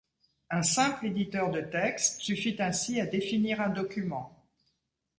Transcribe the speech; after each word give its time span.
Un 0.49 0.63
simple 0.63 1.05
éditeur 1.05 1.51
de 1.51 1.61
texte 1.61 2.19
suffit 2.21 2.55
ainsi 2.57 2.99
à 2.99 3.05
définir 3.05 3.61
un 3.61 3.69
document. 3.69 4.35